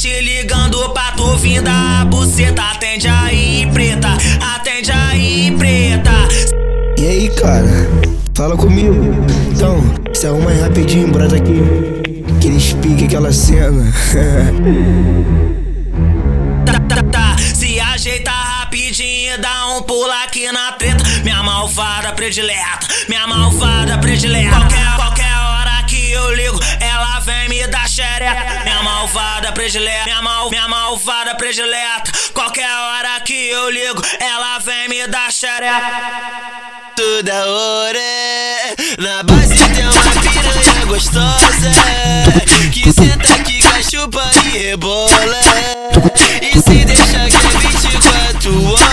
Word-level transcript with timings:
te 0.00 0.22
ligando 0.22 0.94
pra 0.94 1.12
tu 1.12 1.36
vir 1.36 1.60
da 1.60 2.06
buceta. 2.06 2.62
Atende 2.62 3.06
aí, 3.06 3.68
preta, 3.70 4.16
atende 4.40 4.90
aí, 4.90 5.54
preta. 5.58 6.10
E 6.96 7.06
aí, 7.06 7.28
cara? 7.28 7.86
Fala 8.34 8.56
comigo. 8.56 8.94
Então, 9.52 9.78
se 10.14 10.26
arruma 10.26 10.52
aí 10.52 10.60
rapidinho, 10.60 11.08
brota 11.08 11.36
aqui. 11.36 11.60
Que 12.40 12.46
eles 12.46 12.72
piquem 12.72 13.06
aquela 13.06 13.30
cena. 13.30 13.92
Tá, 16.64 16.80
tá, 16.88 17.02
tá. 17.02 17.36
Se 17.38 17.78
ajeita 17.78 18.30
rapidinho, 18.30 19.38
dá 19.38 19.66
um 19.76 19.82
pulo 19.82 20.10
aqui 20.24 20.50
na 20.50 20.72
treta. 20.72 21.04
Minha 21.22 21.42
malvada 21.42 22.12
predileta, 22.14 22.86
minha 23.06 23.26
malvada 23.26 23.98
predileta. 23.98 24.56
Qualquer, 24.56 24.96
qualquer 24.96 25.19
eu 26.10 26.34
ligo, 26.34 26.58
ela 26.80 27.20
vem 27.20 27.48
me 27.48 27.66
dar 27.66 27.88
xereca. 27.88 28.62
Minha 28.64 28.82
malvada 28.82 29.52
predileta, 29.52 30.04
minha, 30.04 30.22
mal, 30.22 30.50
minha 30.50 30.68
malvada 30.68 31.34
predileta. 31.34 32.12
Qualquer 32.32 32.70
hora 32.70 33.20
que 33.20 33.48
eu 33.48 33.70
ligo, 33.70 34.02
ela 34.18 34.58
vem 34.58 34.88
me 34.88 35.06
dar 35.06 35.32
xereca. 35.32 36.80
Toda 36.96 37.46
hora 37.46 37.98
na 38.98 39.22
base 39.22 39.56
tem 39.56 39.84
uma 39.84 40.20
piranha 40.20 40.86
gostosa 40.86 41.70
que 42.72 42.92
senta 42.92 43.34
aqui, 43.34 43.60
cachupa 43.62 44.30
e 44.46 44.58
rebola. 44.58 45.40
E 46.42 46.58
se 46.58 46.84
deixa 46.84 47.26
que 47.26 47.46
é 47.46 47.58
24 47.58 48.72
horas, 48.72 48.90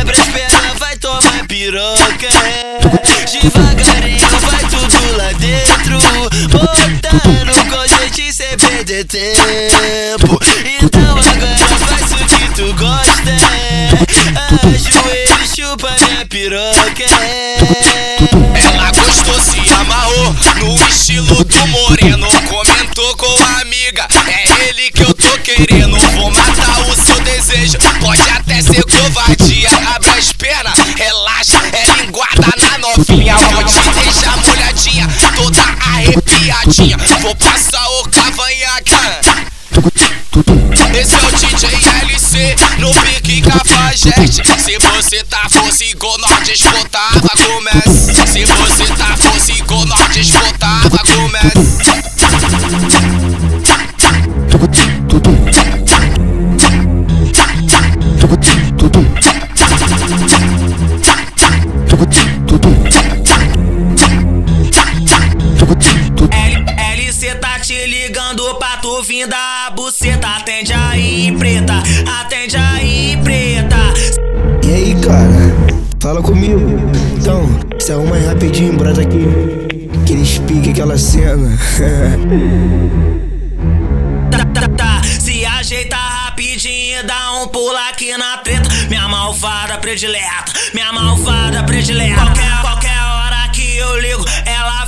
abre 0.00 0.29
perder 9.00 9.04
tempo. 9.04 10.38
Então 10.82 11.10
agora 11.10 11.66
faz 11.78 12.12
o 12.12 12.16
que 12.16 12.48
tu 12.54 12.74
gosta, 12.74 13.36
ajoelha 14.68 15.38
e 15.42 15.48
chupa 15.48 15.90
minha 16.06 16.26
piroca. 16.26 17.04
Ela 18.54 18.90
gostou, 18.92 19.40
se 19.40 19.72
amarrou 19.74 20.34
no 20.56 20.88
estilo 20.88 21.44
do 21.44 21.66
moreno. 21.68 22.28
Comentou 22.48 23.16
com 23.16 23.42
a 23.42 23.60
amiga, 23.60 24.06
é 24.26 24.68
ele 24.68 24.90
que 24.90 25.02
eu 25.02 25.14
tô 25.14 25.38
querendo. 25.42 25.96
Vou 26.16 26.30
matar 26.30 26.80
o 26.82 26.94
seu 26.94 27.20
desejo, 27.20 27.78
pode 28.00 28.22
até 28.30 28.62
ser 28.62 28.82
covardia. 28.84 29.70
Abre 29.94 30.10
as 30.10 30.32
pernas, 30.32 30.74
relaxa, 30.96 31.60
é 31.72 32.02
linguada 32.02 32.52
na 32.58 32.78
novinha. 32.78 33.36
Vou 33.36 33.64
te 33.64 33.80
deixar 34.00 34.36
molhadinha, 34.38 35.08
toda 35.36 35.60
arrepiadinha. 36.70 36.96
Vou 37.20 37.34
passar 37.34 37.86
o 37.88 38.08
cavanhaque. 38.08 38.94
Esse 40.98 41.14
é 41.14 41.18
o 41.18 41.32
DJ 41.32 41.68
LC 42.02 42.56
no 42.78 42.92
pique 43.02 43.42
cafajeste. 43.42 44.42
Se 44.58 44.78
você 44.78 45.24
tá 45.24 45.48
fosse 45.50 45.84
igual 45.84 46.16
nós 46.18 46.44
disputava, 46.44 47.28
comece. 47.44 48.14
Se 48.26 48.44
você 48.44 48.86
tá 48.86 49.16
fosse 49.16 49.52
igual 49.52 49.84
nós 49.86 50.14
disputava, 50.14 50.98
comece. 50.98 51.79
Pra 69.10 69.16
tu 69.16 69.16
vir 69.16 69.26
da 69.26 69.70
buceta. 69.74 70.28
Atende 70.28 70.72
aí, 70.72 71.34
preta, 71.36 71.82
atende 72.20 72.56
aí, 72.56 73.18
preta. 73.22 73.76
E 74.64 74.72
aí, 74.72 74.94
cara? 75.00 75.80
Fala 76.00 76.22
comigo. 76.22 76.78
Então, 77.18 77.48
se 77.78 77.92
arruma 77.92 78.16
aí 78.16 78.26
rapidinho, 78.26 78.76
brota 78.76 79.02
aqui. 79.02 79.26
Que 80.06 80.12
eles 80.12 80.38
piquem 80.38 80.72
aquela 80.72 80.96
cena. 80.96 81.58
Tá, 84.30 84.44
tá, 84.44 84.68
tá. 84.68 85.02
Se 85.02 85.44
ajeita 85.44 85.96
rapidinho, 85.96 87.04
dá 87.04 87.32
um 87.42 87.48
pulo 87.48 87.76
aqui 87.90 88.16
na 88.16 88.38
treta. 88.38 88.70
Minha 88.88 89.08
malvada 89.08 89.76
predileta, 89.78 90.52
minha 90.72 90.92
malvada 90.92 91.64
predileta. 91.64 92.14
Qualquer, 92.14 92.62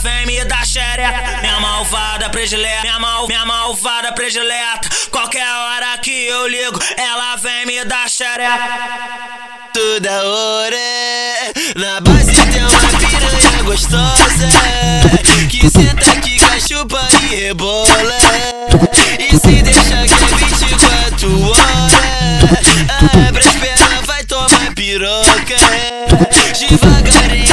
vem 0.02 0.26
me 0.26 0.44
dar 0.44 0.66
xereca. 0.66 1.40
Minha 1.40 1.60
malvada 1.60 2.28
predileta, 2.28 2.82
minha, 2.82 2.98
mal, 2.98 3.26
minha 3.26 3.46
malvada 3.46 4.12
predileta. 4.12 4.88
Qualquer 5.10 5.46
hora 5.46 5.96
que 5.98 6.26
eu 6.26 6.48
ligo, 6.48 6.78
ela 6.96 7.36
vem 7.36 7.66
me 7.66 7.84
dar 7.84 8.08
xereca. 8.10 8.58
Toda 9.72 10.24
hora 10.24 10.76
na 11.76 12.00
base 12.00 12.32
tem 12.32 12.62
uma 12.62 12.98
piranha 12.98 13.62
gostosa 13.64 14.48
que 15.48 15.70
senta 15.70 16.12
aqui, 16.12 16.36
cachupa 16.36 17.00
e 17.22 17.36
rebola. 17.36 18.18
E 19.18 19.36
se 19.36 19.62
deixa 19.62 20.04
que 20.06 20.12
é 20.12 20.46
24 20.48 21.42
horas, 21.48 23.28
abre 23.28 23.44
as 23.44 23.56
pernas, 23.56 24.06
vai 24.06 24.24
tomar 24.24 24.74
piroca. 24.74 25.56
Devagarinho 26.68 27.51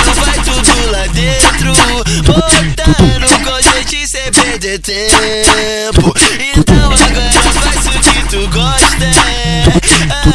tempo. 4.90 6.14
Então 6.58 6.86
agora 6.86 7.42
faz 7.54 7.86
o 7.86 8.00
que 8.00 8.24
tu 8.28 8.50
gosta, 8.50 9.06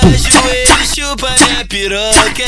ajoelha 0.07 0.79
e 0.81 0.87
chupa 0.95 1.35
minha 1.41 1.65
piroca. 1.65 2.45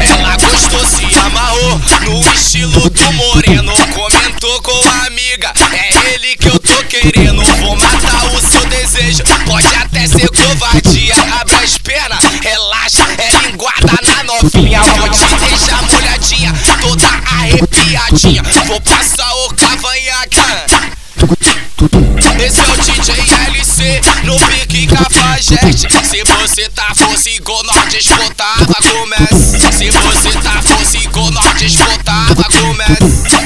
Ela 0.00 0.36
gostou, 0.36 0.86
se 0.86 1.18
amarrou 1.18 1.80
no 2.02 2.32
estilo 2.34 2.90
do 2.90 3.12
moreno. 3.14 3.72
Comentou 3.94 4.60
com 4.60 4.88
a 4.88 5.06
amiga, 5.06 5.50
é 5.72 6.12
ele 6.12 6.36
que 6.36 6.48
eu 6.48 6.58
tô 6.58 6.84
querendo. 6.84 7.42
Vou 7.60 7.74
matar 7.76 8.26
o 8.26 8.40
seu 8.40 8.66
desejo, 8.66 9.22
pode 9.46 9.74
até 9.76 10.06
ser 10.06 10.28
covardia. 10.28 11.14
Abre 11.40 11.54
as 11.54 11.78
pernas, 11.78 12.22
relaxa, 12.42 13.06
é 13.16 13.48
linguada 13.48 13.98
na 14.02 14.24
novinha. 14.24 14.82
Vou 14.82 15.08
te 15.08 15.24
deixar 15.36 15.82
molhadinha, 15.90 16.52
toda 16.82 17.06
arrepiadinha. 17.06 18.42
Vou 18.66 18.78
passar. 18.82 19.09
Esse 21.80 22.60
é 22.60 22.64
o 22.64 22.76
DJ 22.76 23.14
LC 23.48 24.00
no 24.24 24.36
pique 24.48 24.86
cafajeste. 24.86 25.88
Se 26.04 26.22
você 26.24 26.68
tá 26.68 26.92
fosse 26.94 27.30
igual 27.30 27.64
nós 27.64 27.88
disputava, 27.88 28.66
comece. 28.66 29.58
Se 29.72 29.90
você 29.90 30.30
tá 30.40 30.60
fosse 30.60 30.98
igual 30.98 31.30
nós 31.30 31.58
disputava, 31.58 32.44
comece. 32.44 33.39